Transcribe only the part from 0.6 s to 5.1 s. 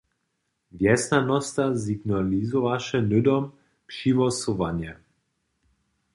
Wjesnjanosta signalizowaše hnydom přihłosowanje.